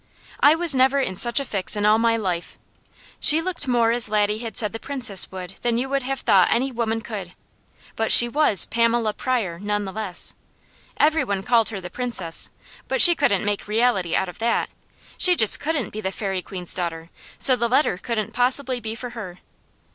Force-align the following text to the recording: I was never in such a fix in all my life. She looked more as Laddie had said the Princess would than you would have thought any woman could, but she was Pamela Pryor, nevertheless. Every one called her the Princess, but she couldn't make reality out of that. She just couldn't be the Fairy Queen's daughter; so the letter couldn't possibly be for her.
I 0.39 0.55
was 0.55 0.73
never 0.73 0.99
in 0.99 1.15
such 1.15 1.39
a 1.39 1.45
fix 1.45 1.75
in 1.75 1.85
all 1.85 1.99
my 1.99 2.17
life. 2.17 2.57
She 3.19 3.39
looked 3.39 3.67
more 3.67 3.91
as 3.91 4.09
Laddie 4.09 4.39
had 4.39 4.57
said 4.57 4.73
the 4.73 4.79
Princess 4.79 5.29
would 5.31 5.57
than 5.61 5.77
you 5.77 5.89
would 5.89 6.01
have 6.01 6.21
thought 6.21 6.47
any 6.49 6.71
woman 6.71 7.01
could, 7.01 7.35
but 7.95 8.11
she 8.11 8.27
was 8.27 8.65
Pamela 8.65 9.13
Pryor, 9.13 9.59
nevertheless. 9.59 10.33
Every 10.97 11.23
one 11.23 11.43
called 11.43 11.69
her 11.69 11.79
the 11.79 11.91
Princess, 11.91 12.49
but 12.87 12.99
she 12.99 13.13
couldn't 13.13 13.45
make 13.45 13.67
reality 13.67 14.15
out 14.15 14.27
of 14.27 14.39
that. 14.39 14.71
She 15.19 15.35
just 15.35 15.59
couldn't 15.59 15.91
be 15.91 16.01
the 16.01 16.11
Fairy 16.11 16.41
Queen's 16.41 16.73
daughter; 16.73 17.11
so 17.37 17.55
the 17.55 17.69
letter 17.69 17.99
couldn't 17.99 18.33
possibly 18.33 18.79
be 18.79 18.95
for 18.95 19.11
her. 19.11 19.37